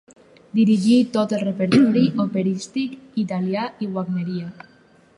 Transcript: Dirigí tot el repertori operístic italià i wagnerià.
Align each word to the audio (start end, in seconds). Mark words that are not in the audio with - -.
Dirigí 0.59 0.95
tot 1.17 1.35
el 1.39 1.43
repertori 1.43 2.03
operístic 2.25 2.99
italià 3.27 3.71
i 3.89 3.95
wagnerià. 3.99 4.53